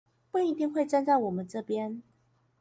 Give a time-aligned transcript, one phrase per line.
[0.31, 2.01] 不一定會站在我們這邊